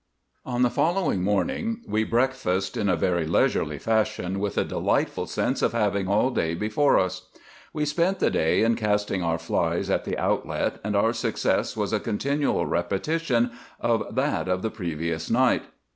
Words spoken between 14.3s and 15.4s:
of the previous